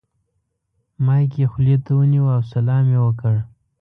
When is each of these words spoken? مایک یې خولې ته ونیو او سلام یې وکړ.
مایک 1.05 1.31
یې 1.41 1.47
خولې 1.51 1.77
ته 1.85 1.91
ونیو 1.97 2.25
او 2.35 2.41
سلام 2.53 2.85
یې 2.93 2.99
وکړ. 3.05 3.35